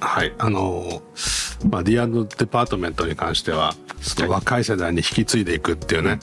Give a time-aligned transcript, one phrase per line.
[0.00, 0.32] はい。
[0.38, 1.02] あの、
[1.70, 2.00] まあ、D& デ
[2.46, 6.20] パートメントに関しては、その若い世代に引き継いでいくっていうね、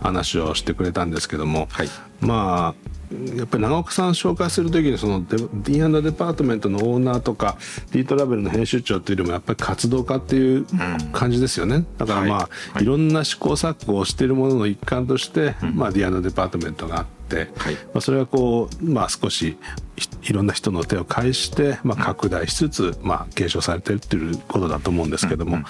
[0.00, 1.88] 話をしてくれたんですけども、はい
[2.20, 2.90] まあ、
[3.36, 5.36] やっぱり長岡さん紹介するときにそのデ
[5.72, 7.56] D& デパートメントのオーナーとか
[7.90, 10.66] D トラベルの編集長っていうよりもやっぱり活動家っていう
[11.12, 12.48] 感じですよね、だからまあ、は
[12.80, 12.82] い。
[12.82, 17.74] い、ろんな試行錯誤をしているものの一環として、まあ、D& デパートメントがあって、はい。
[17.74, 19.58] まあ、それはこう、まあ、少し
[19.96, 25.64] いいろんな人の手を介して、まあ、拡大しつつ、まあ、継承されてるっていうことだと思うんですけども、ま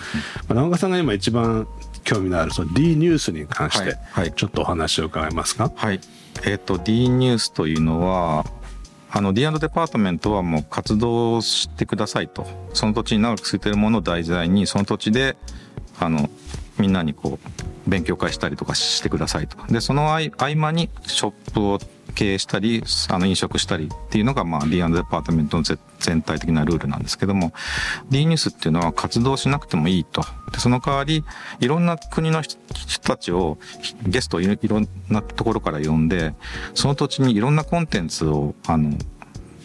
[0.51, 1.67] あ、長岡さんが今一番
[2.05, 3.99] 興味のあるその D ニュースに関してはい。
[4.13, 4.33] はい。
[4.33, 6.01] ちょっとお話を伺えますか、はい。
[6.45, 8.45] えっ、と、D ニュースというのは、
[9.13, 12.47] あの、D& デパートメントはもう活動してくださいと。
[12.73, 15.37] その土地に長く続いているものを題材に、その土地で、
[15.99, 16.31] あの、
[16.79, 19.57] みんなにこう、勉強会したりとかしてくださいと。
[19.67, 21.79] で、その合間にショップを
[22.21, 27.55] 経営したり、あの、飲食したりっていうのが、まあ、D& デパートメントの全体的なルールなんですけども、
[28.11, 30.21] D ニュースっていうのは活動しなくてもいいと。
[30.53, 31.25] で、その代わり、
[31.61, 32.59] いろんな国の人
[33.01, 33.57] たちを、
[34.07, 36.35] ゲストをいろんなところから呼んで、
[36.75, 38.99] その土地にいろんなコンテンツを、あの、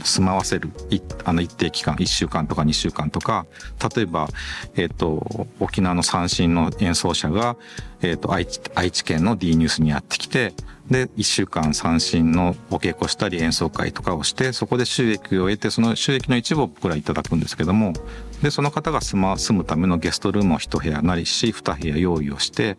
[0.05, 0.69] 住まわせる、
[1.23, 3.45] あの一定期間、1週間とか2週間とか、
[3.95, 4.29] 例えば、
[4.75, 7.57] えっ、と、沖縄の三振の演奏者が、
[8.01, 10.53] えっ、と愛知、愛知県の D ニュースにやってきて、
[10.89, 17.93] で、1週間三振のお稽古したり演奏会とかをして、そこで収益を得て、その収益の一部を僕らいただくんですけども、
[18.43, 22.77] で、その方が住ま、住むためのゲストルームを一部屋なりし、二部屋用意をして、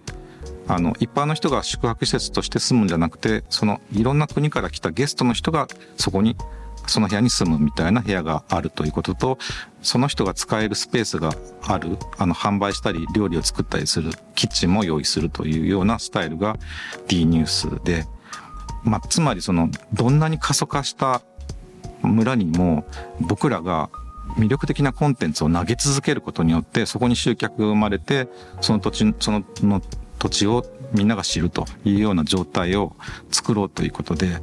[0.68, 5.66] あの、一般の人が宿泊施設として住むんじゃなくて、そのいろんな国から来たゲストの人が
[5.96, 6.36] そこに、
[6.86, 9.38] その部屋に住むみたいな部屋があるということと、
[9.82, 11.32] その人が使えるスペースが
[11.66, 16.56] ある、あの、販売したり料理を作ったりするキッチンも用意するというようなスタイルが
[17.08, 18.06] D ニュースで、
[18.84, 21.22] まあ、つまりその、どんなに過疎化した
[22.02, 22.86] 村にも
[23.20, 23.90] 僕らが
[24.38, 28.28] 魅力的なコンテンツを投げ続けることによってそこに集客が生まれて
[28.60, 29.80] その土地そのの
[30.18, 32.96] 土地をみんなが知るというような状態を
[33.30, 34.38] 作ろうということで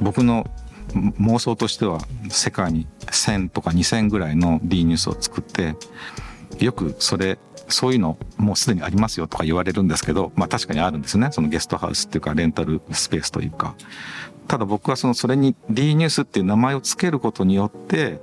[0.00, 0.46] 僕の
[0.94, 2.00] 妄想としては
[2.30, 5.74] 世界に1000とか2000ぐらいの D ニュースを作って
[6.58, 7.38] よくそれ
[7.68, 11.28] そういうのもうすでにありますよとか言われるんですけど、まあ確かにあるんですね。
[11.32, 13.74] そのゲストハウスっていうかレンタルスペースというか。
[14.46, 18.20] ただ僕はそのそれに D ニュースっていう名前を付けることによって、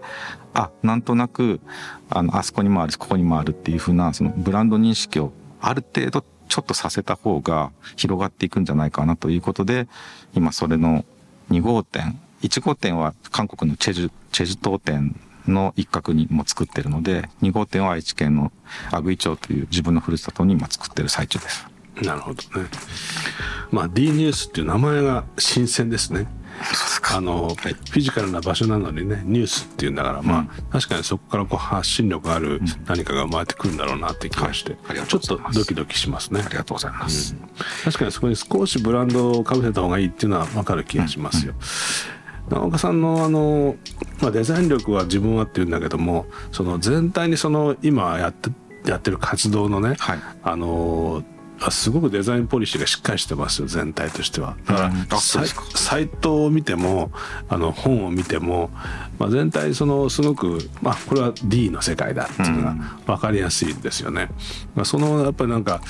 [0.55, 1.61] あ、なんとなく、
[2.09, 9.87] あの、あそこにもあるし、ここにもあるっていうふうな、そのブランド認識をある程度ちょっとさせた方が広がっていくんじゃないかなということで、
[10.33, 11.05] 今それの
[11.51, 18.51] 2号店、1号店は韓国のチェジュ、チェジュ島店の一角にも作ってるので、2号店は愛知県の
[18.91, 21.67] 阿久井町という自分のふるさとに今作ってる最中です。
[22.01, 22.67] なるほどね。
[23.71, 26.27] まあ D ニュースっていう名前が新鮮ですね。
[27.13, 36.49] あの、フィジカルな場所なのにね、ニュースっていうんだから、まあ、確かにそこからこう発信力ある何かが生まれてくるんだろうなって気がして、はいちょっとドキドキしますねあ。
[36.49, 37.35] りがとうございます。
[37.83, 41.53] 確かにそこに少しブランドをかぶせた方がいいっていうのは分かる気がしますよ。
[42.49, 43.75] 長岡さんのあの、
[44.21, 48.49] まあ、デザイン力は自分はって言うんだけどもその全体にその今やって
[48.85, 50.19] やってる活動のね、はい。
[50.43, 51.23] あの
[51.59, 54.57] あすごくデザインポリシーがしっかりしてますよ全体としては。
[54.65, 55.07] だから、うん
[55.75, 57.11] サイトを見ても
[57.47, 58.69] あの本を見ても、
[59.17, 62.75] まあ、全体そのすごく、まあ、これは D の世界だっていうのが
[63.05, 64.29] 分かりやすいですよね。
[64.75, 65.81] まあ、そのやっぱりなんか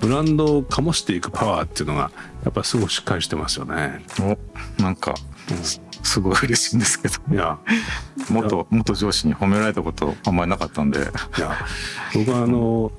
[0.00, 2.10] ブランドを醸していくパワーっていうのが
[2.42, 4.02] やっぱりすごくしっかりしてますよね。
[4.18, 5.14] お、なんか、
[5.62, 7.14] すすごい嬉しいんですけど。
[7.32, 7.58] いや
[8.30, 11.00] 元、元上司に褒められたことあんまりなかったんで。
[11.00, 11.02] い
[11.40, 11.56] や
[12.14, 12.92] 僕はあの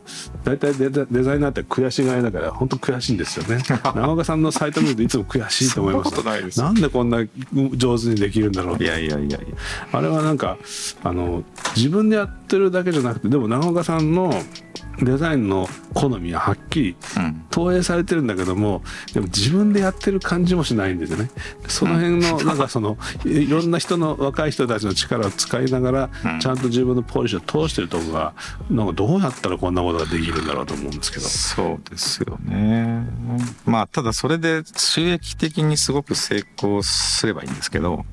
[0.43, 7.23] 大体デザデザイナーって悔しがりだから本当悔しいんですよね 長岡さんのサイト見るといつも悔しいと思いますななんでこんな
[7.75, 9.37] 上手にできるんだろういやいやいやいや。
[9.91, 10.57] あれはなんか
[11.03, 11.43] あの
[11.75, 14.33] 自分でやってるだけじゃなくてでも長岡さんの
[15.01, 17.43] デザインの好みははっきりうん。
[17.51, 18.81] 投影されてるんだけども
[19.13, 21.29] でも自分でやってる感じもしないんですよね
[21.67, 22.90] その辺の なんかその
[23.25, 28.33] いろんな人の若い人たちの力を使いながらうんちゃんと自分のポリシーを通してるとこが
[28.69, 33.05] なんかどうやったらこんなことができるんだろうと思うんですけどそうですよね。
[33.65, 38.05] まあ、ただそれで収益的にすごく成功すればいいんですけど、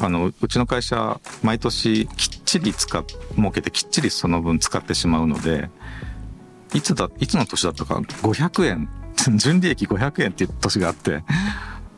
[0.00, 3.04] あの、うちの会社、毎年きっちり使っ、
[3.36, 5.70] 儲けてきっちりその分使ってしまうので、
[6.74, 8.88] いつだ、いつの年だったか、500円、
[9.36, 11.24] 純利益500円っていう年があって、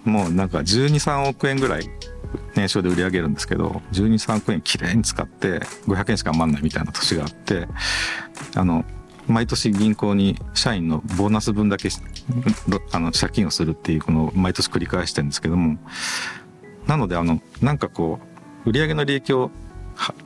[0.08, 1.88] もうなんか12、3億円ぐらい
[2.55, 7.69] 年商で売り上げるんですけど、12、3億円きれいに使って500円しか余んないみたいな年があって、
[8.56, 8.84] あの、
[9.26, 11.90] 毎年銀行に社員のボーナス分だけ
[12.93, 15.78] あの借金をするっていうこの毎年繰り返してるんですけども、
[16.87, 18.20] なのであの、なんかこ
[18.64, 19.50] う、売上の利益を、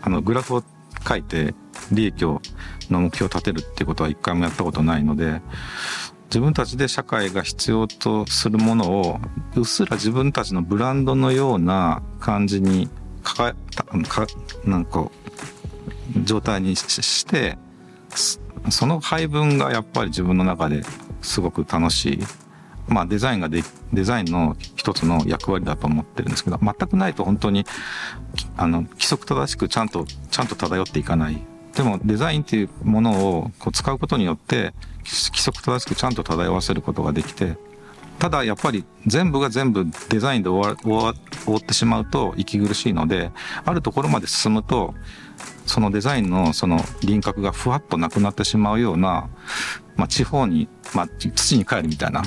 [0.00, 0.64] あの、グラフを
[1.06, 1.55] 書いて
[1.90, 2.40] 利益を
[2.90, 5.40] の目標を立てるっていうことは一回もやったことないので
[6.32, 9.20] 自分たちで社会が必要とするものを
[9.55, 12.88] うっすら自分たちのブランドのような感じに
[13.23, 13.55] かか
[14.08, 14.26] か
[14.64, 15.11] なんか
[16.25, 17.58] 状態にして
[18.70, 20.84] その配分がやっぱり自分の中で
[21.20, 22.19] すごく楽しい。
[22.88, 23.62] まあデザインが、デ
[23.93, 27.64] ザインの一つの役割だと思ってるんですけど、全くないと本当に、
[28.56, 31.52] あの、規則正しくちゃんと、ちゃんと漂っていかない。
[31.75, 34.75] でもデザインっていうものをこう使うことによって
[35.05, 37.57] 規則正しくちゃんと漂わせることができて
[38.19, 41.15] ただやっぱり全部が全部デザインで終わ終わ
[41.45, 43.33] 終わってしまうと息苦しいので
[43.65, 44.95] あるところまで進むと
[45.67, 49.29] そのデザインのその輪郭がふわっとなくなってしまうような、
[49.97, 52.23] まあ、地方に、まあ、土に帰るみたいな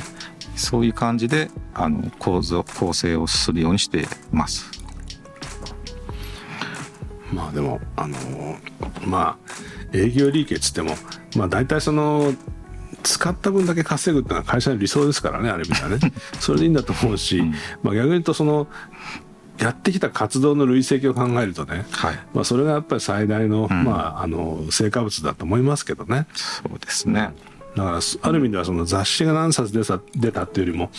[0.56, 4.84] そういう感じであの構造構成をするようにしています。
[7.33, 8.18] まあでもあの
[9.06, 10.92] まあ営業利益っつっても
[11.36, 12.33] まあ大体その
[13.04, 18.68] 使った分だけ稼ぐっていうのは会社の理想ですからねある意味ではね それでいいんだと思うし、うん、まあ逆に言うとその
[19.57, 26.27] やってきた活動の累積を考えるとね、はい、まあそれがやっぱり最大の、うん、まああの成果物だと思いますけどね。
[26.33, 27.30] そうですね。
[27.75, 30.89] だからある意味ではその雑誌が何冊出た出たっていうよりも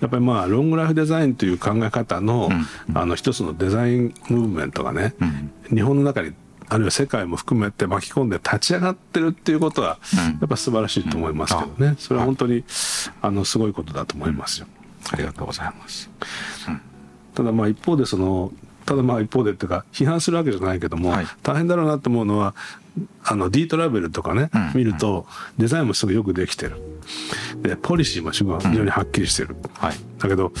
[0.00, 2.48] やっぱりまあロングライフデザインという考え方の,、
[2.94, 5.14] あの一つのデザインムーブメントがね、
[5.68, 6.32] 日本の中に
[6.68, 9.98] あるいは世界も含めて巻き込んで立ち上がってるっていうことは
[10.40, 12.64] やっぱ素晴らしいと思いますけどね、それは本当に
[13.20, 14.66] あのすごいことだと思いますよ。
[15.12, 16.08] ありがとうございます。
[17.34, 18.52] ただまあ一方でその
[18.86, 22.54] ただまあ一方でっていうか批判するわけじゃないけども、はい、大変だろうなと思うのは
[23.24, 25.26] あの D トラベルとかね、うん、見ると
[25.58, 26.76] デザインもすごいよくできてる。
[27.62, 30.52] でポリシーもすごい非常にはっきりしてる、うんはい、だけど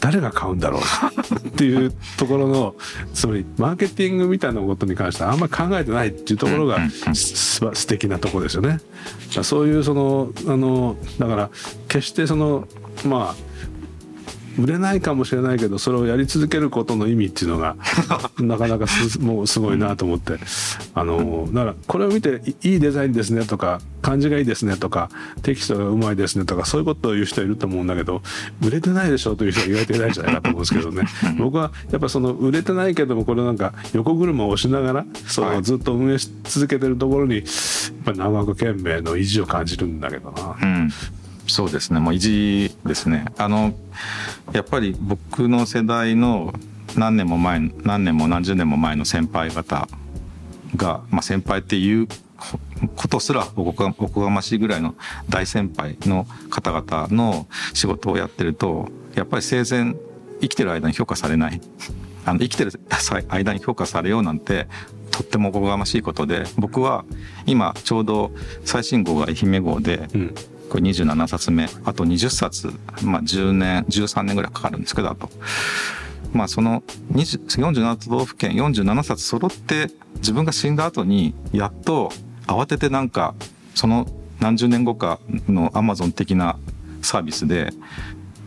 [0.00, 2.74] 誰が買うんだろうっていうところの
[3.12, 6.78] つまりマーケティングみたいなことに関してはあんまり考えてないっていうところが
[7.14, 8.80] 素敵なところですよね。
[9.42, 11.50] そういうそのあのだから
[11.88, 12.68] 決してその
[13.04, 13.34] まあ
[14.58, 17.76] 売れないかもしれないけどそれをやり続けることの意味っていうのが
[18.38, 20.34] なかなかすもうすごいなと思って。
[20.94, 25.10] あのだからこれを見ていいデザインですねとか感じがいいですねとか
[25.42, 28.22] テキストがうまいですねとかそういうことを言う人いると思うんだけど
[28.62, 31.04] 売れてないでしょという人は言われてないんじゃないかと思うんですけどね。
[31.38, 37.44] 僕はやっぱその売れてないけどもこれなんか横車を押しながらそのずっと運営し続けてるところにやっ
[38.04, 40.56] ぱ長く懸命の意地を感じるんだけどな。
[40.62, 40.90] うん
[41.46, 42.00] そうですね。
[42.00, 43.26] もう意地ですね。
[43.38, 43.74] あの
[44.52, 46.52] やっぱり僕の世代の
[46.96, 49.88] 何年も前何年も何十年も前の先輩方
[50.76, 52.08] が、まあ、先輩っていう
[52.96, 54.94] ことすらおこがましいぐらいの
[55.28, 59.94] 大先輩の方々の仕事をやってるとやっぱり生前
[60.40, 61.60] 生きてる間に評価されない。
[62.26, 62.72] あの生きてる
[63.28, 64.66] 間に評価されようなんて
[65.10, 67.04] とってもおこがましいことで僕は
[67.44, 68.32] 今ちょうど
[68.64, 70.34] 最新号が愛媛号で、うん。
[70.74, 71.68] これ27冊目。
[71.84, 72.68] あと20冊、
[73.04, 75.30] まあ、10年13年ぐらいかかるんですけどあと。
[76.32, 76.82] まあその
[77.12, 79.86] 47都道府県47冊揃って
[80.16, 82.10] 自分が死んだ後にやっと
[82.48, 83.36] 慌ててなんか
[83.76, 84.08] その
[84.40, 86.58] 何十年後かのアマゾン的な
[87.02, 87.70] サービスで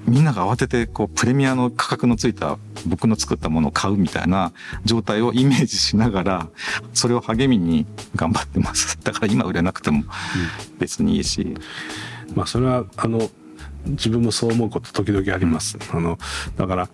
[0.05, 4.51] みんなが慌ててこうプレミアの価格のついた僕の作ったものを買うみたいな
[4.83, 6.47] 状態をイメージしながら
[6.93, 7.85] それを励みに
[8.15, 8.97] 頑張ってます。
[9.01, 10.03] だから今売れなくても
[10.77, 11.55] 別にいいし、
[12.35, 13.29] まあそれはあの
[13.85, 15.77] 自分もそう思うこと時々あります。
[15.93, 16.17] うん、あの
[16.57, 16.89] だから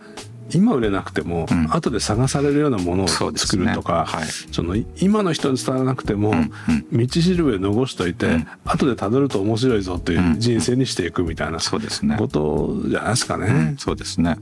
[0.51, 6.51] 今売れなくても、うん、後で探されるようなものを作るとかそ、ねはい、その今の人に伝わらなくても、うん。
[6.91, 13.75] うん、道しるべ残しといて、うん、後でたどると面白いぞという人生にしていくみたいなことじゃないですかね。
[13.77, 14.37] そうですね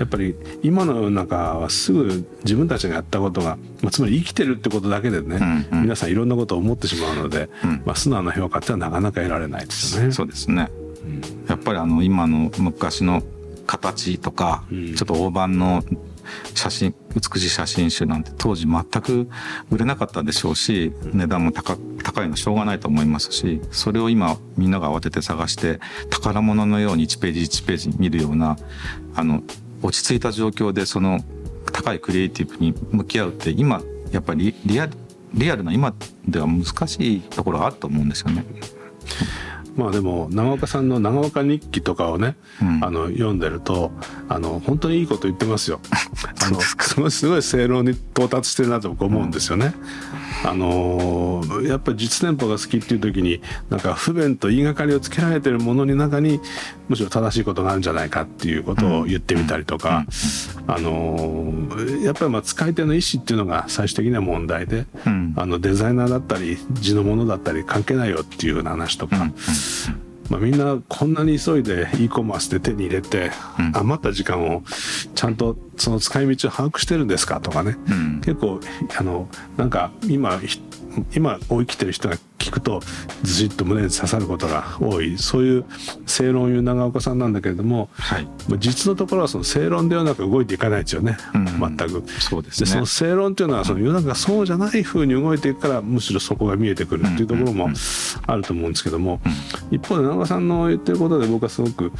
[0.00, 5.36] やっぱり今の世の中はすぐ自分たちがやったことが、まあ、つまり生きてるってことだけでね、
[5.70, 10.12] うんうん、皆さんいろんなことを思ってしまうので、うん、まあ、素直な評価ってのはなかなか得られないですよね。
[10.12, 10.70] そうですね、
[11.04, 13.22] うん、やっぱりあの今の昔の
[13.66, 15.84] 形とか、ちょっと大判の
[16.54, 19.28] 写真美しい写真集なんて当時全く
[19.70, 25.80] 売れなかったでしょうし値段も高高いのしょうがないと思いますしそれを今みんなが慌てて探して
[26.10, 28.56] 宝物のように1ページ1ページ見るような
[29.14, 29.42] あの
[29.82, 31.20] 落ち着いた状況でその
[31.72, 34.92] 高いクリエイティブに向き合うって今やっぱりリアル
[35.34, 35.94] リアルな今
[36.26, 38.44] では難しいところがあると思うんですよね。
[39.76, 43.92] まあでも長岡さんの長岡日記とかをね、うん、あの読んでると
[44.28, 45.80] あの本当にいいこと言ってますよ。
[46.44, 49.66] あの すごいすごい正論に到達してるなと僕思うんですよね。
[49.66, 49.72] うん、
[50.44, 56.40] あのやっぱり実店舗が好きっていう時になんか不便と言いがかりをつけられてるものに中に
[56.88, 60.06] むしろ正しいことがあるんじゃないかっていうことを言ってみたりとか、
[60.66, 61.68] あの
[62.02, 65.34] やっぱりまあ使い手の意思っていうのが最終的には問題で、うん。
[65.36, 73.72] あのデザイナーだったり地のものだったり関係ないよっていうような話とか、うんまあ、みんなこんなに急いで e コマースで手に入れて、うん。
[73.76, 74.62] 余った時間を
[75.14, 78.20] ちゃんとその使い道を把握してるんですかとかね、うん。
[78.20, 78.60] 結構
[78.96, 80.38] あのなんか今
[81.10, 82.80] ひ今生きてる人が聞くと
[83.22, 85.18] ずしっと胸に刺さることが多い。
[85.18, 85.64] そういう
[86.06, 88.24] 正論を言う長岡さんなんだけれどもはい。
[88.48, 91.76] まあ実のところはその正論で世の中動いていかないですよね、うん。
[91.76, 92.04] 全く。
[92.20, 92.66] そうですね。
[92.66, 97.68] でその正論っていうのはその世の中がそうじゃない風に動いていくからむしろそこが見えてくるっていうところも
[98.26, 99.20] あると思うんですけども
[99.70, 101.92] 一方で長岡さんの言ってることで僕はすごく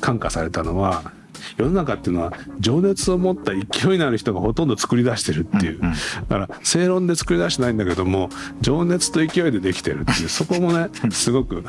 [0.00, 1.12] 感化されたのは
[1.60, 5.80] 世の中っていうのは情熱を持った勢いのある人がほとんど作り出してるっていう。
[5.80, 5.88] だ
[6.28, 10.00] から正論で作り出してないんだけども情熱と勢いでできてる。
[10.00, 11.64] っていうそこもねすごく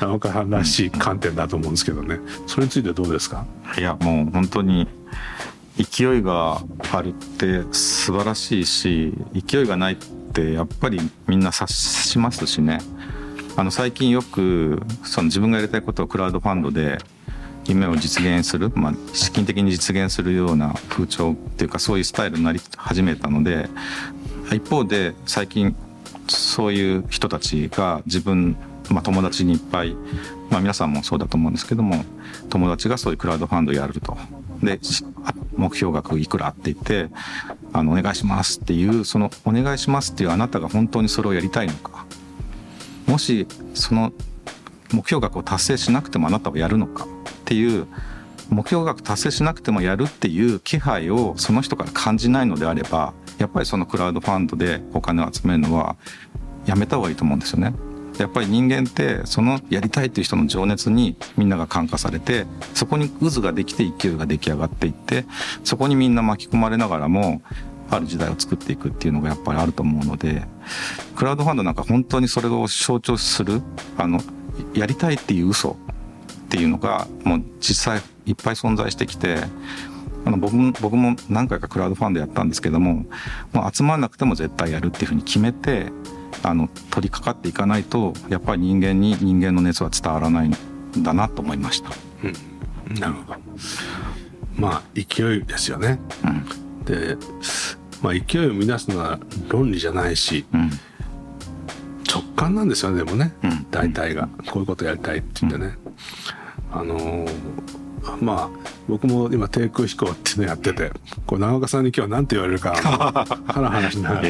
[0.00, 2.20] 長岡さんらしい観点だと思うんですけどね。
[2.46, 3.46] それについてどうですか？
[3.76, 4.88] いやもう本当に
[5.76, 6.62] 勢いが
[6.92, 12.78] あるって素晴らしいし勢いがないってやっぱりみんな察しますしね。
[13.56, 16.98] あの最近よくその自分がやりたいことをクラウドファンドで
[17.66, 23.68] 夢を実現する、まあ、資金的に実現するような風潮っていうかそういうスタイルになり始めたので
[24.52, 25.74] 一方で最近
[26.28, 28.56] そういう人たちが自分、
[28.90, 29.94] まあ、友達にいっぱい、
[30.50, 32.04] まあ、皆さんもそうだと思うんですけども
[32.50, 34.16] 友達がそういうクラウドファンドやると。
[34.62, 34.80] で
[35.56, 37.10] 目標額いくらって言って
[37.72, 42.06] あのお願いしますっていうそのお願いしますっていうあなたが本当にそれをやりたいのか。
[43.06, 44.12] もしその
[44.92, 47.06] 目標額を達成しなくてもあなたはやるのか。
[47.44, 47.86] っていう
[48.48, 55.96] 目標額達成しなくてもやるっていう気配をその人から感じないのであればやっぱりそのクラウドファンドでお金を集めるのは
[56.66, 57.74] やめた方がいいと思うんですよね。
[58.18, 65.24] やっぱり人間ってそのやりたいっていう人の情熱にみんなが感化されてそこに渦ができて勢いが出来上がっていって
[65.64, 67.42] そこにみんな巻き込まれながらも
[67.90, 70.44] ある時代を作っていくっていうのがやっぱりあると思うので
[71.16, 73.62] クラウドファンドなんか本当にそれを象徴する
[73.98, 74.20] あの
[74.74, 75.76] やりたいっていう嘘
[76.54, 79.38] っていうのがもう実際いっぱい存在してきて
[80.24, 83.04] あの僕も僕も何回かクラウドファンドやったんですけども
[83.52, 85.90] もう集まらなくても絶対やるっていうふうに決めて
[86.44, 90.54] あの取り掛かっていかないとやっぱり人間に人間の熱は伝わらないん
[91.02, 91.90] だなと思いました。
[93.00, 93.38] なるほど。
[94.56, 95.98] まあ勢いですよね。
[96.24, 96.84] うん。
[96.84, 97.16] で、
[98.00, 99.18] まあ、勢いを生み出すのは
[99.48, 100.70] 論理じゃないしうん。
[102.08, 103.66] 直感なんですよねでもね、うん。
[103.72, 104.28] 大体が。
[104.46, 105.76] こういうことやりたいって言ってね、
[106.74, 107.64] あのー
[108.20, 110.92] まあ僕も今低空飛行っていうのやってて
[111.26, 114.28] こう長岡さんに今日は何て言われるかあのはらはらしながら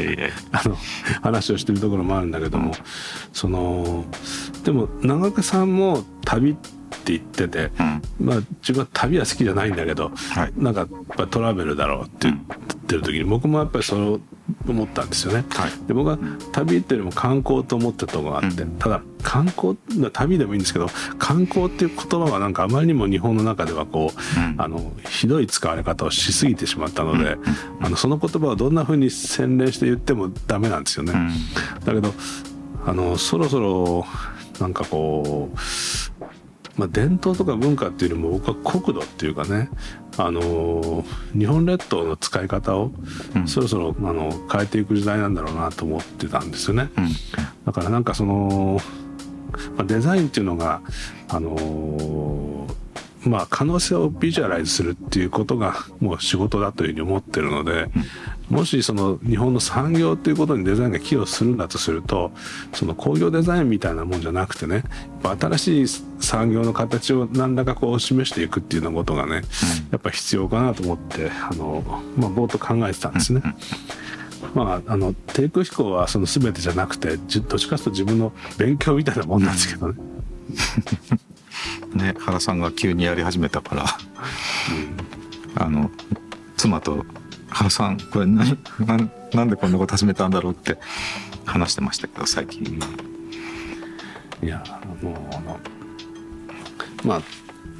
[0.53, 0.77] あの
[1.23, 2.73] 話をしてるところもあるんだけども、
[3.33, 4.05] その
[4.63, 8.03] でも長岡さんも旅って言ってて、うん。
[8.27, 10.53] まあ自分は旅は好きじゃないんだけど、はい。
[10.57, 12.37] なんかやっぱトラベルだろうって言っ
[12.87, 14.21] てる時に僕もやっぱりそれを
[14.73, 15.45] 思ったんですよね。
[15.51, 15.71] はい。
[15.87, 16.19] で僕は
[16.53, 18.71] 旅っていうよりも観光と思ってたところがあって、うん。
[18.79, 19.77] ただ観光
[20.13, 24.55] 旅でもいいんですけど観光っていう言葉はなんかあまりにも日本の中ではこう、うん。
[24.59, 27.37] あのひどい使われ方をしすぎてしまったので、
[27.81, 31.13] あのその言葉をどんな風に洗練して言ってもダメなんですよね。
[31.13, 31.31] うん。
[31.85, 32.15] だけど
[32.87, 34.07] あのそろそろ
[34.61, 35.57] なんかこう、
[36.77, 39.71] まあ、伝統とか文化っていうよりも僕は国土っていうかね
[40.17, 41.05] あの
[41.37, 42.93] 日本列島の使い方を
[43.35, 46.91] うんそろそろあの変えていく時代なんだろうなと思ってたんですよね。
[46.97, 47.09] うん
[47.65, 48.79] だからなんかその、
[49.77, 50.83] まあ、デザインっていうのが
[51.29, 52.67] あの
[53.27, 57.89] まあ可能性をビジュアライズするっていうことがもう仕事だというふうに思ってるので、
[58.51, 62.31] もしその日本の産業っていうことにデザインが寄与するんだとすると
[62.73, 64.81] その工業デザインみたいなもんじゃなくてねや
[65.35, 65.87] っぱ新しい
[66.21, 69.43] 産業の形を何らかこう示していくっていうようなことがね、
[69.91, 71.83] やっぱ必要かなと思ってあの、
[72.17, 73.43] まあ、ぼーっと考えてたんですね。
[74.55, 79.95] まあ、あの低空飛行はその全てじゃなくてじどっちかというと自分の勉強みたいなもんなんですけどね。
[81.95, 83.85] ね原さんが急にやり始めたから
[85.57, 85.91] あの
[86.57, 87.05] 妻と
[87.49, 90.79] 「原さんこれ何なんなんでこんなこと始めたんだろう?」って
[91.45, 92.81] 話してましたけど最近。
[94.43, 94.63] いや
[95.03, 95.61] もうあの
[97.05, 97.23] まあ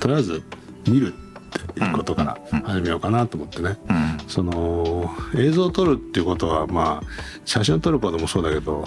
[0.01, 0.43] とりあえず
[0.89, 3.77] 見るっていうことから始めようかなと思ってね。
[3.89, 7.07] うんその映像を撮るっていうことはまあ
[7.45, 8.85] 写真を撮ることもそうだけど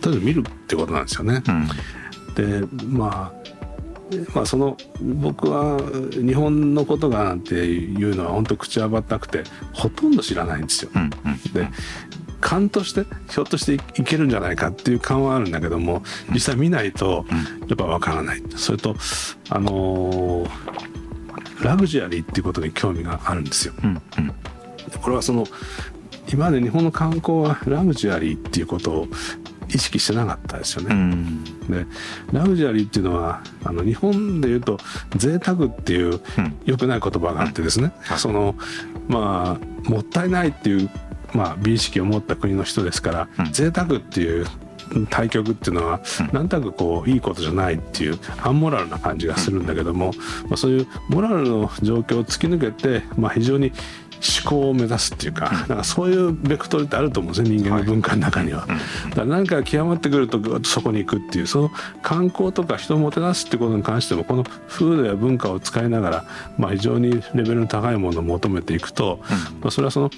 [0.00, 1.42] とりあえず見るってことなんですよね。
[1.48, 1.68] うん
[2.34, 3.43] でまあ
[4.34, 5.78] まあその僕は
[6.12, 10.90] 日本のことがなんていうのは本当口はばったくてほとんど知らないんですよ。
[10.94, 11.10] うん
[11.52, 11.68] で
[12.40, 17.24] 勘としてひょっとしていけるんじゃないかっていう勘はあるんだけども実際見ないと
[17.68, 18.42] やっぱわからない。
[18.56, 18.94] それと
[19.48, 20.50] あのー
[21.62, 23.74] ラグジュアリーっていうことに興味があるんですよ。
[23.82, 24.32] うんうん
[25.00, 25.46] これはその
[26.32, 29.08] 今まで日本の観光はラグジュアリーっていうことを
[29.68, 30.94] 意識してなかったですようね。
[30.94, 31.44] ん。
[31.68, 31.86] で
[32.32, 34.78] ラグジュアリーっていうのはあの日本で言うと
[35.16, 36.56] 贅沢っていううん。
[36.64, 38.18] 良くない言葉があってですね、はい。
[38.18, 38.54] その
[39.08, 40.90] まあもったいないっていう、
[41.34, 43.52] まあ、美意識を持った国の人ですから、うん。
[43.52, 44.46] 贅沢っていう
[45.10, 46.30] 対極っていうのは、うん。
[46.32, 50.12] なんとなくこういいことじゃないっていうアンモラルな感じがするんだけども、
[50.44, 53.72] まあ、そういうモラルの状況を突き抜けて、まあ、非常に
[54.24, 58.66] 思考を目指すっていうか,、なんかそういうベクトルってあると思うんですね人間の文化の中には。
[58.66, 61.70] だから何か極まってくるとそこに行くっていうその
[62.02, 66.24] 観光とか人をもてなすってことに関してもこの風土や文化を使いながら、
[66.58, 69.20] まあ、非常にレベルの高いものを求めていくと、
[69.60, 70.10] まあ、それはその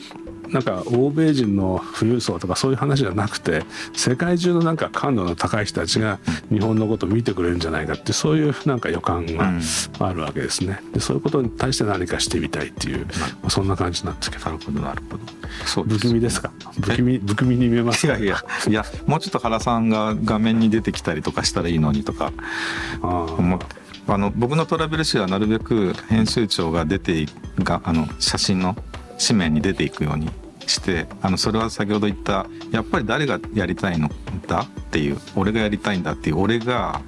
[0.49, 6.19] なんか欧米人の富裕層とかそういう話じゃなくて世界中のなんか感度の高い人たちが
[6.50, 9.53] 日本のことを見てくれるんじゃないかってそういうなんか予感が
[9.99, 10.81] あるわけですね。
[10.93, 13.07] でそういうことに対して何かしてみたいっていう、
[13.43, 15.25] まあ、そんな感じなんですけどなるほどなるほど
[15.65, 16.53] そう不気味ですか？
[16.81, 18.17] 不気味不気味に見えますか？
[18.17, 22.33] いやいやいやもうちょっと原さんが画面に出てきたりとかしたらいいのにとか。
[23.03, 23.07] あ。
[23.38, 23.67] 思って。
[24.09, 28.76] あの僕のトラベル誌はなるべく編集長が出ていがあの写真の
[29.19, 30.31] 紙面に出ていくように
[30.67, 34.11] してあのそれは先ほど言ったやっぱり誰がやりたいの
[34.47, 37.01] だっていう俺がやりたいんだっていう俺が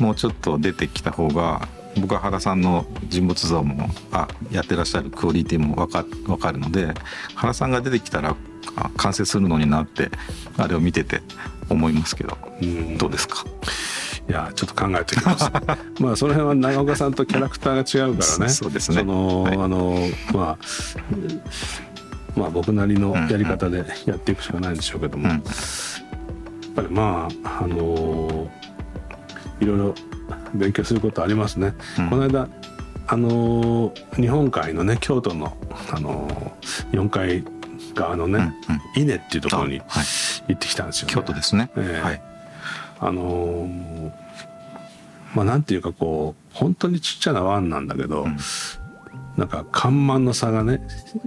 [0.00, 1.66] もうちょっと出てきた方が
[1.98, 6.94] 僕は原さんの人物像もあやってらっしゃるクオリティも分か分かるので
[7.34, 8.36] 原さんが出てきたら
[8.76, 10.10] あ完成するのになって
[10.58, 11.22] あれを見てて
[11.70, 12.98] 思いますけどうん。
[12.98, 13.44] どうですか？
[14.28, 15.50] いやちょっと考えておきます。
[16.00, 18.48] まあその辺は長岡さんとキャラクターが違うからね。
[18.50, 18.98] そうですね。
[18.98, 19.56] その、はい。
[19.56, 20.58] あのまあ
[22.36, 25.36] まあ僕なりのやり方でやっていくしかないんでしょうけども、うん。
[25.36, 25.42] やっ
[26.76, 28.50] ぱりまああの
[29.60, 29.94] いろいろ
[30.54, 32.10] 勉強することありますね、うん。
[32.10, 32.48] この間
[33.06, 35.56] あの日本海のね京都の
[35.90, 36.52] あの
[36.90, 37.44] 日本海
[37.94, 38.52] 側のね、
[38.94, 42.04] 伊根っていうところに行ってきたんですよ、ね、京都ですね、ええ。
[42.04, 42.22] はい
[43.00, 44.28] あのー
[45.34, 48.36] まあなんていうかこう本当にちっちゃな湾なんだけど、ん
[49.36, 50.80] なんか干満の差がね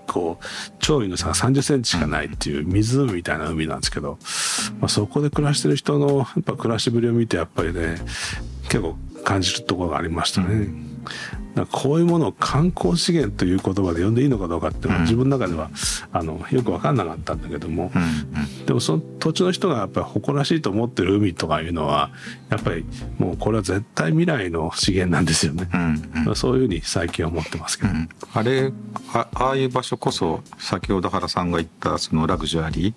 [0.08, 0.46] こう
[0.84, 4.18] 潮位の差が3 0センチしかないっていう湖みたいな海なんですけど、
[4.80, 7.98] まあ、そこで暮らしてる人のやっぱ暮らしぶりを見てやっぱりね
[8.64, 10.48] 結構感じるところがありましたね。
[10.48, 10.91] うん
[11.72, 15.04] こういうものを観光資源という言葉で呼んでいいのかどうかっていうのはうん。
[15.04, 15.70] 自分の中では
[16.12, 18.66] あのよく分かんなかったんだけども、うんうん。
[18.66, 22.12] でもその土地の人がやっぱり誇らしいと思ってる海とかいうのは
[22.50, 22.86] やっぱり
[23.18, 25.70] もうこれは絶対未来の資源なんですよね。
[25.74, 26.26] うんうん。
[26.26, 27.92] まあそういうふうに最近は思ってますけど。
[27.92, 28.10] うん。
[28.34, 28.72] あれ
[29.14, 32.94] あああいう場所こそ先ほど原さんが言ったそのラグジュアリー。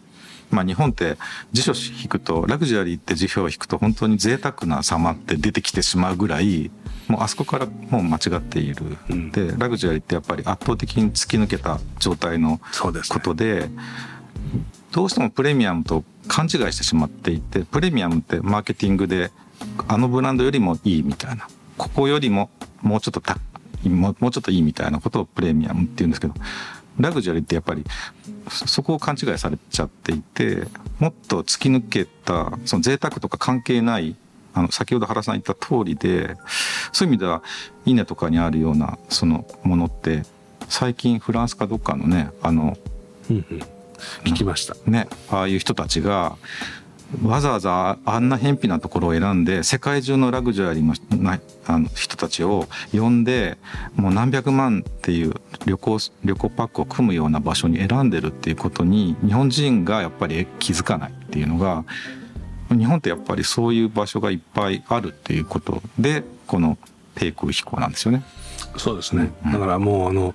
[0.50, 1.16] まあ日本って
[1.52, 6.70] 辞書引くとラグジュアリーって辞表を引くと本当に贅沢な様って出てきてしまうぐらい
[7.08, 9.30] もうあそこからもう間違っている、うん。
[9.30, 12.60] でラグジュアリーってやっぱり圧倒的に突き抜けた状態の
[13.08, 13.68] ことで
[14.92, 19.30] どうしてもプレミアムと勘違いしてしまっていてプレミアムってマーケティングで
[19.88, 21.48] あのブランドよりもいいみたいな。
[21.76, 22.50] ここよりも
[22.82, 23.36] もうちょっとた
[23.84, 26.34] もうもうちょっといいみたいなことをプレミアムって言うんですけど
[26.98, 27.84] ラグジュアリーってやっぱり
[28.48, 30.66] そそこを勘違いされちゃっていて
[31.00, 34.16] もっと突き抜けたその贅沢とか関係ない
[34.54, 36.36] あの先ほど原さん言った通りで
[36.92, 37.42] そういう意味では
[37.84, 40.22] 稲とかにあるようなそのものって
[40.68, 42.76] 最近フランスかどっかのねあの
[43.30, 43.60] うんうん
[44.24, 44.74] 聞きました。
[44.86, 46.36] ね、ああいう人たちが
[47.22, 53.56] わざわざあんな偏僻なところを選んで世界中のラグジュアリーのなあの人たちを呼んで
[53.94, 55.34] もう何百万っていう
[55.66, 61.84] 旅行旅行パックを組むような場所に選んでるっていうことに日本人がやっぱり気づかないっていうのが
[62.76, 66.78] 日本ってやっぱりそういう場所がいっぱいあるっていうことでこの
[67.14, 68.24] 低空飛行なんですよね。
[68.76, 69.32] そうですね。
[69.44, 70.34] だからもうあの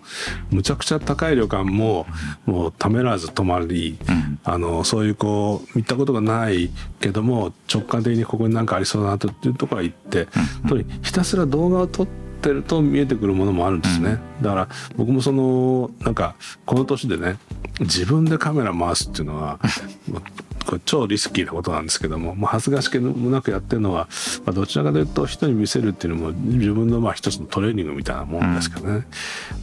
[0.50, 2.06] むちゃくちゃ高い旅館も
[2.46, 6.70] もうためらわず泊まり、うんあのそういうこう見たことがない
[7.02, 10.28] けども直感的にここに何かありそうだなというところへ行って、
[10.68, 12.08] とにひたすら動画を撮っ
[12.42, 14.18] てると見えてくるものもあるんですね。
[14.42, 17.38] だから僕もそのなんかこの年でね
[17.82, 19.60] 自分でカメラ回すっていうのは
[20.70, 24.08] これ超リスキーなことなんですけども、まあ、恥ずかしげもなくやってるのは、
[24.46, 29.08] まあ、どちらかというと人に見せるっていうのも自分のまあ一つのトレーニングみたいなもんですけどね、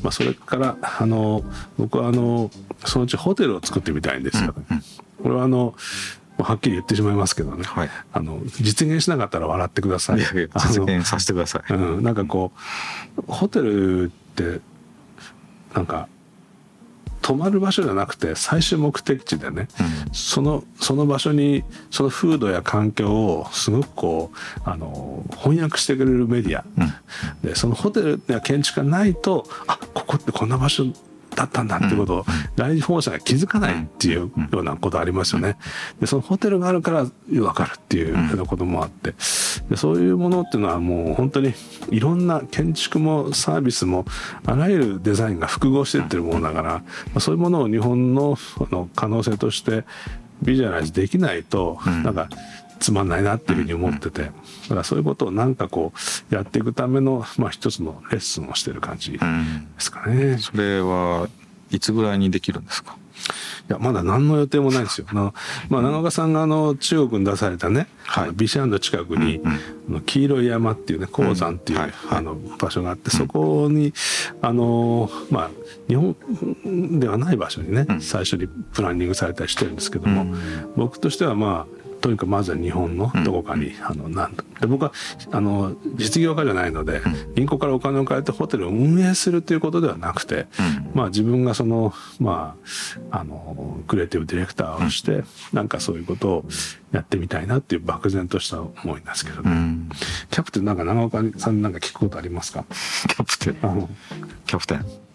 [0.03, 1.45] まあ、それからあの
[1.79, 2.51] 僕はあの
[2.85, 4.83] そのうちホテルを作ってみたいんですよね。
[5.23, 5.77] これはあの
[6.39, 10.19] はっきり言ってしまいますけどね、はいあの実現しなかったら笑ってください。
[10.19, 11.73] いやいや実現させてください。
[11.73, 12.51] うん、なんかこ
[13.17, 14.61] うホテルって
[15.73, 16.09] なんか
[17.27, 19.67] 泊まる場所じゃなくて最終目的地でね、
[20.07, 26.93] うん、そのその場所にその風土や環境をすごくこうあの翻訳してくれるメディア、うん、
[27.43, 30.85] でそのホテルや建築がないとあここってこんな場所
[31.37, 32.25] だったんだっていうことを
[32.57, 35.57] 来訪者が気づかないっていうようなことありますよね。
[36.01, 39.15] でそのホテルがあるから分かるっていうようなこともあって。
[39.71, 41.53] でそういうものっていうのはもう本当に
[41.91, 44.05] いろんな建築もサービスも
[44.47, 46.83] あらゆるデザインが複合していってるものだか
[47.15, 48.39] らそういうものを日本の
[48.71, 49.85] の可能性として
[50.43, 52.29] ビジュアライズできないと、なんか
[52.79, 54.31] つまんないなっていうふうに思ってて、だ
[54.69, 55.93] からそういうことをなんかこ
[56.31, 59.19] うやっていくための、まあ、一つのレッスンをしてる感じで
[59.79, 60.15] すかね。
[60.15, 61.29] うん、それは
[61.71, 62.97] いつぐらいにできるんですか？
[63.69, 65.07] いや、まだ何の予定もないですよ。
[65.11, 65.35] あの
[65.69, 69.41] まあ、長岡さんがあの中国に出されたね、はい、ビシャンド近くに、
[69.89, 73.93] うん、黄色い山っていうね、鉱山っていう、はい、あの場所があって、そこに、
[74.43, 75.51] あの、まあ、
[75.89, 80.37] 日本ではない場所にね、最初にプランニングされたりしてるんですけども、
[80.77, 84.93] 僕としてはまあ、とにかくまずは日本のどこかに、うん、あのなんで僕は
[85.33, 92.57] あの実業家じゃないので、うん、銀行からお金を借りてホテルを運営するということではなくて、うん、まあ自分がそのま
[93.11, 96.45] ああのクリエイティブディレクターをして、うん、なんかそういうことを
[96.93, 99.89] やってみたいなっていう漠然とした思いなんですけどね、
[100.31, 102.65] キャプテンなんか長岡さんなんか聞くことありますか？
[103.09, 103.89] キャプテン。
[104.47, 105.06] キャプテン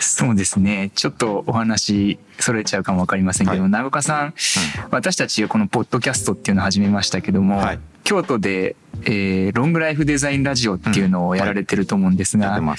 [0.00, 0.90] そうですね。
[0.94, 4.32] ちょっとお話それちゃうかもわかりませんけど、はい、長岡さん、うん、
[4.90, 12.66] 私たちこのポッドキャストっていうのを始めましたけども、はい、京都で、えー、ロングライフデザインラジオっていうのをやられてると思うんですが、うん。
[12.66, 12.78] はい、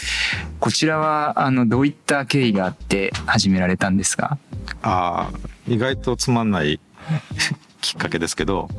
[0.60, 4.38] こちらはあのどういった経緯があって始められたんですか？
[4.82, 6.80] ああ、意外とつまんない
[7.82, 8.70] きっかけですけど、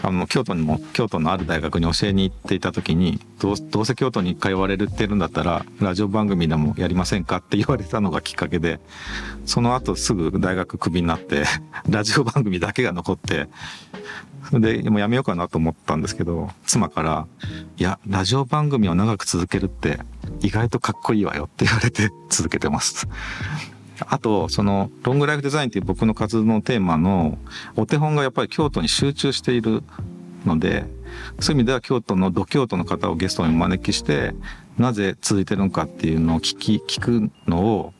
[0.00, 8.80] あの京都にも京都のある大学に教えに行っていた時にどうどうせ京都に通われるってるんだったらラジオ番組でもやりませんかって言われたのがきっかけで
[9.44, 11.44] その後すぐ大学クビになって
[11.88, 13.48] ラジオ番組だけが残って
[14.50, 17.26] それでもうやめようかなと思ったんですけど妻から
[17.78, 20.00] 「いやラジオ番組を長く続けるって
[20.40, 23.08] 意外とかっこいいわよ」って言われて続けてます。
[24.00, 27.38] あと、その、ロングライフデザインっていう僕の活動のテーマの
[27.76, 29.82] お手本がやっぱり京都に集中している
[30.46, 30.84] ので、
[31.40, 34.34] そういう意味では京都の、土京都の方をゲストにお招きして、
[34.78, 37.92] なぜ続いてるのかっていうのを聞き、聞くのを、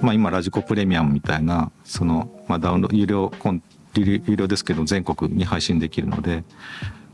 [0.00, 3.62] まあ今ラジコプレミアムみたいな、その、まあダウンロード、有料コン、
[3.94, 6.44] 有料ですけど全国に配信できるので、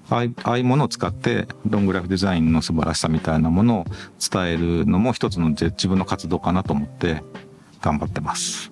[0.08, 3.84] ああいうものを使ってロングライフデザインの素晴らしさみたいなものを
[4.20, 7.24] 伝えるのも一つの自分の活動かなと思って
[7.80, 8.70] 頑張ってます。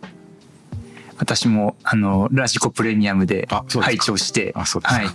[1.18, 5.06] 私もあのラジコプレミアムで拝聴して、あそうですはい、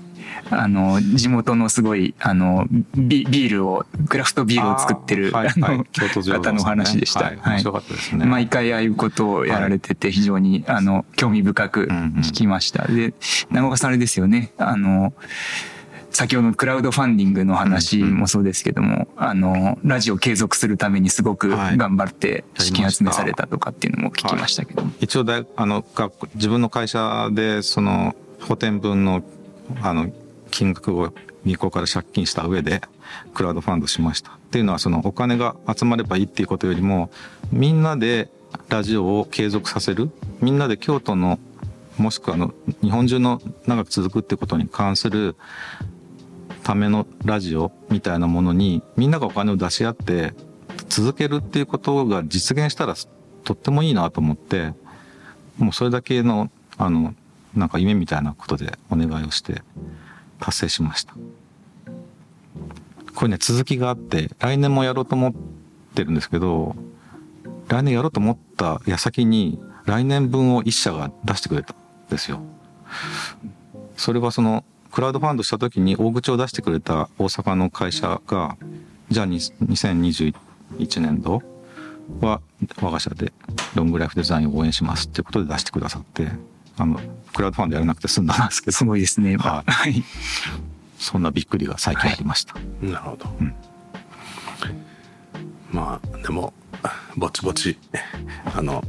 [0.51, 7.25] あの地元のすごいあのビビールをクラフトビールを作ってるあ、はいはい、方の話でした。
[7.25, 8.25] はい、面白かったですね。
[8.25, 12.87] 毎回ああいうことをやられてて非常にあの興味深く聞きました。
[12.87, 13.13] で
[13.51, 14.51] 長岡さんあれですよね。
[14.57, 15.13] あの
[16.11, 25.85] 先ほどのクラウドファンディングの話もそうですけども、うん、あの、ラジオ継続するためにすごく頑張って資金集めされたとかっていうのも聞きましたけど、はい、一応だ、あの、
[26.35, 29.23] 自分の会社で、その、補填分の、
[29.81, 30.11] あの、
[30.51, 31.13] 金額を
[31.45, 32.81] 銀行から借金した上で、
[33.33, 34.31] クラウドファンドしました。
[34.31, 37.11] っていうのは、そのお金が集まればいいっていうことよりも、
[37.51, 38.29] みんなで
[38.67, 40.11] ラジオを継続させる。
[40.41, 41.39] みんなで京都の
[41.99, 45.35] もしくはの日本中の長く続くってことに関する
[46.63, 50.33] ためのラジオみたいなものにみんながお金を出し合って
[50.89, 52.95] 続けるっていうことが実現したら
[53.43, 54.73] とってもいいなと思って
[55.57, 57.13] もうそれだけのあの
[57.55, 59.61] なんか夢みたいなことでお願いをして
[60.39, 61.13] 達成しました。
[63.15, 65.33] これね続きがあって来年もやろうと思っ
[65.93, 66.75] てるんですけど
[67.67, 71.77] 来年やろうと思った矢先に来年分を一社が出してくれたん
[72.09, 72.39] ですよ。
[73.97, 78.57] それはそのクラウドファンドした時に大口を出してくれた大阪の会社が、
[79.09, 80.33] じゃあ2021
[81.01, 81.41] 年度
[82.21, 82.41] は
[82.81, 83.31] 我が社で
[83.75, 86.29] ロングライフデザインを応援しますっていうことで出してくださって、
[86.77, 86.99] あの、
[87.33, 88.71] クラウドファンドやらなくて済んだんですけど。
[88.71, 89.37] すごいですね。
[89.37, 90.03] はい。
[90.97, 92.55] そんなびっくりが最近ありました。
[92.55, 93.29] はい、なるほど。
[93.39, 93.53] うん、
[95.71, 96.53] まあ、でも、
[97.15, 97.77] ぼちぼち、
[98.55, 98.83] あの、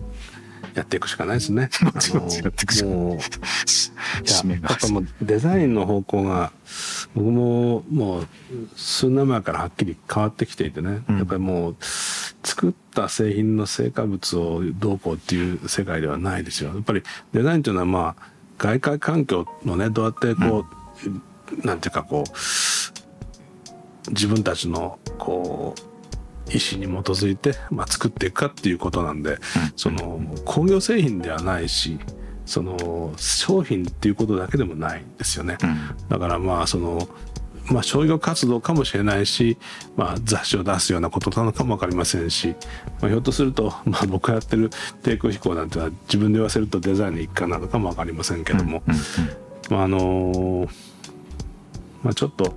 [0.74, 1.70] やっていくしかないですね。
[1.82, 2.96] もちろんやっていくしかない。
[2.96, 6.52] もう、 やっぱもうデザインの方向が、
[7.14, 8.28] 僕ももう
[8.76, 11.76] 数年前からはっきり変わってきていてね、うん、やっぱりもう、
[12.42, 16.70] 作った製品の成果物をどうこうっていう世界ではないですよ。
[16.70, 17.02] やっぱり
[17.32, 20.66] デザインというのはまあ、外界環境のね、どうやってこ
[21.06, 21.22] う、うん、
[21.64, 25.89] なんていうかこう、自分たちのこう、
[26.52, 29.38] 意思に基づいて、まあ、作っていくかっていうことなんで、
[29.76, 31.98] その工業製品ではないし
[32.46, 35.56] その商品っていうことだけでもないんですよね。
[36.08, 37.08] だからまあその
[37.70, 39.56] まあ、商業活動かもしれないし、
[39.96, 42.56] まあ、雑誌を出すようなことなのかも分かりませんし、
[43.00, 44.70] まあ、ひょっとすると、まあ、僕がやってる
[45.02, 48.82] 低空飛行なんてのは自分で言わせるとデザインの一環なのかも分かりませんけども、
[49.68, 50.68] まああの
[52.02, 52.56] まあ、ちょっと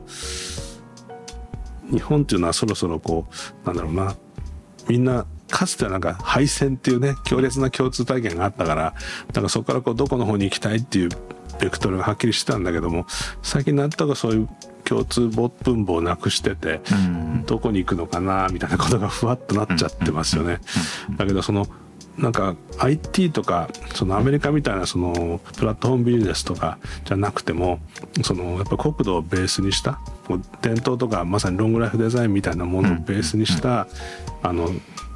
[1.92, 3.26] 日本っていうのはそろそろこ
[3.64, 4.16] うなんだろうな。
[4.90, 8.94] みんなかつてはなんか敗戦っていうね強烈な共通体験があったから
[9.34, 11.10] なんかそこからこうどこの方に行きたいっていう
[11.60, 13.06] ベクトルがはっきりしてたんだけども
[13.42, 14.50] 最近なんとかそういう
[14.84, 20.60] 共通分母をなくしてて、うん、どこに行くのかなみたいなことがふわっとなっちゃってますよね。
[21.18, 21.68] だけどその
[22.18, 27.80] なんか IT とかそのアメリカみたいなそのプラットフォームビジネスとかじゃなくても
[28.24, 30.00] そのやっぱ国土をベースにした
[30.62, 33.88] 伝統とかまさにロングライフデザインみたいなものをベースにした
[34.44, 34.70] あの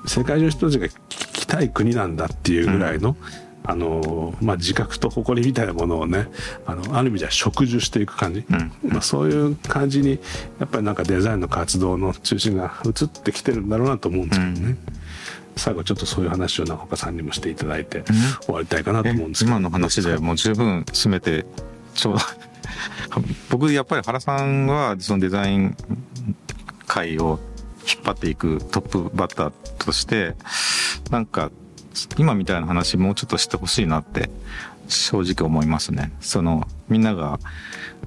[0.06, 3.18] 世界中の人たちが聞きたい国なんだっていうぐらいの、
[3.64, 6.28] あのまあ、自覚と誇りみたいなものをね
[6.66, 10.20] あのある意味じゃ植樹していく感じ、うん、まあ、そういう感じに
[10.60, 14.78] やっぱりなんかデザインの活動の中心が移ってきてるんだろうなと思うんですけどね。
[15.58, 18.04] うん最後ちょっとそういう話を中岡さんにもしていただいて
[18.44, 21.46] 終わりたいかなと思うんですけど、今の話でもう十分締めて
[21.94, 22.20] ちょうど
[23.50, 25.76] 僕やっぱり原さんはそのデザイン
[26.86, 27.40] 界を
[27.88, 29.52] 引っ張っていくトップバッター
[29.84, 30.36] として
[31.10, 31.52] なんか
[32.18, 34.30] 今みたいな話もうちょっとしてほしいなって
[34.88, 36.12] 正直思いますね。
[36.22, 37.40] そのみんなが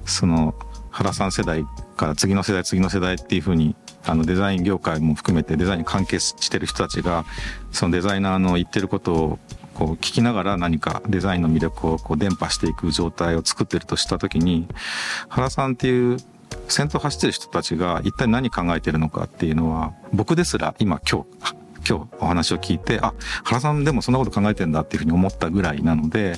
[0.05, 0.55] その
[0.89, 1.65] 原さん世代
[1.97, 7.25] から次の世代次の世代っていうふうにあのデザイン業界も含めてデザインに関係してる人たちが
[7.71, 9.39] そのデザイナーの言ってることを
[9.73, 14.67] こう聞きながら何かデザインの魅力をこう伝播していく状態を作ってるとした時に
[15.29, 16.17] 原さんっていう
[16.67, 26.35] 先頭走ってる人たちが一体何考えてるのかっていうのは僕ですら今今日今日お話を聞いてあ原さんでもそんなこと考えてんだっていうふうに思ったぐらいなので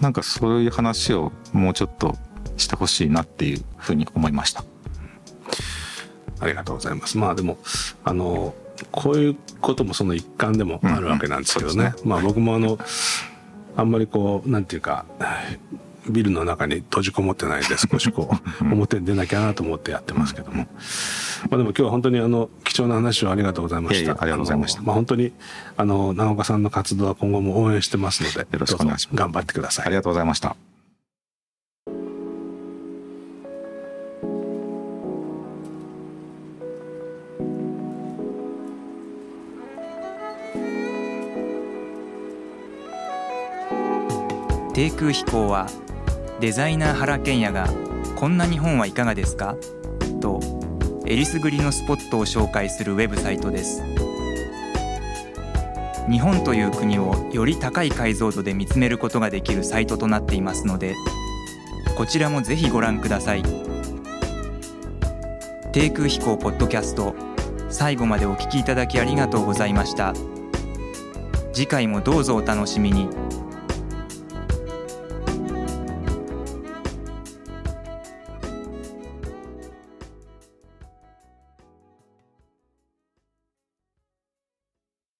[0.00, 2.16] なんかそういう話をもうちょっと
[2.56, 4.64] してほしいなっていうふうに思いました。
[6.42, 7.18] ありがとうございます。
[7.18, 7.58] まあでも、
[8.04, 8.54] あの、
[8.90, 11.74] こういうこともその一環でもあるわけなんですけどね。
[11.74, 12.78] うんうん、ねまあ僕もあの、
[13.76, 15.06] あんまりこう、なんていうか、
[16.08, 20.66] ビルの中に閉じこもってないで少しこう、表に出なきゃなと思ってやってますけども。
[21.48, 24.12] まあでも今日は本当にあの、貴重な話をありがとうございました。
[24.12, 24.82] ありがとうございました。
[24.82, 25.32] まあ本当に、
[25.76, 29.16] あの、長岡さんの活動は今後も応援してますので、よろしくお願いします。
[29.16, 29.86] 頑張ってください。
[29.86, 30.71] ありがとうございました。
[44.82, 45.68] 低空飛行は
[46.40, 47.68] デザイナー原賢也が
[48.18, 49.54] 「こんな日本はいかがですか?」
[50.20, 50.40] と
[51.06, 53.80] えりすぐりのスポットを紹介するウェブサイトです
[56.10, 60.96] 日本という国をより高い解像度で見つめることができるサイトとなっていますので
[61.96, 63.44] こちらもぜひご覧ください
[65.70, 67.14] 低空飛行ポッドキャスト
[67.70, 70.12] 最後までお聞きいただきありがとうございました
[71.52, 73.21] 次回もどうぞお楽しみに。